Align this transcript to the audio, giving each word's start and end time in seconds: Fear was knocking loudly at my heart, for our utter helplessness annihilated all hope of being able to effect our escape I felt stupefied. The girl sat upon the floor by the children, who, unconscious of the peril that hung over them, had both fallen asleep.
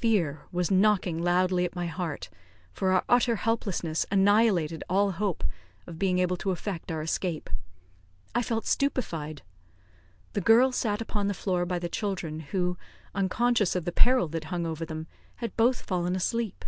Fear 0.00 0.40
was 0.52 0.70
knocking 0.70 1.18
loudly 1.22 1.66
at 1.66 1.76
my 1.76 1.84
heart, 1.86 2.30
for 2.72 2.92
our 2.92 3.04
utter 3.10 3.36
helplessness 3.36 4.06
annihilated 4.10 4.82
all 4.88 5.10
hope 5.10 5.44
of 5.86 5.98
being 5.98 6.18
able 6.18 6.38
to 6.38 6.50
effect 6.50 6.90
our 6.90 7.02
escape 7.02 7.50
I 8.34 8.40
felt 8.40 8.64
stupefied. 8.64 9.42
The 10.32 10.40
girl 10.40 10.72
sat 10.72 11.02
upon 11.02 11.26
the 11.26 11.34
floor 11.34 11.66
by 11.66 11.78
the 11.78 11.90
children, 11.90 12.40
who, 12.40 12.78
unconscious 13.14 13.76
of 13.76 13.84
the 13.84 13.92
peril 13.92 14.28
that 14.28 14.44
hung 14.44 14.64
over 14.64 14.86
them, 14.86 15.08
had 15.34 15.54
both 15.58 15.82
fallen 15.82 16.16
asleep. 16.16 16.64